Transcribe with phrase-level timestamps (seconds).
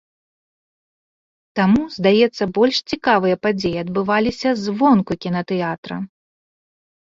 [1.59, 5.95] Таму, здаецца, больш цікавыя падзеі адбываліся звонку кінатэатра.